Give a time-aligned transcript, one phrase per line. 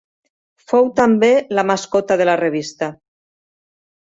[0.71, 1.29] Fou també
[1.59, 2.91] la mascota de la revista.